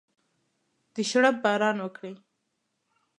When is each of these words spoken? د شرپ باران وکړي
د 0.93 0.95
شرپ 1.09 1.35
باران 1.43 1.77
وکړي 1.81 2.13